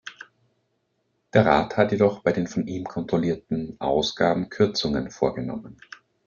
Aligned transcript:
Der 1.31 1.45
Rat 1.45 1.77
hat 1.77 1.91
jedoch 1.91 2.23
bei 2.23 2.31
den 2.33 2.47
von 2.47 2.65
ihm 2.65 2.85
kontrollierten 2.85 3.79
Ausgaben 3.79 4.49
Kürzungen 4.49 5.11
vorgenommen. 5.11 5.79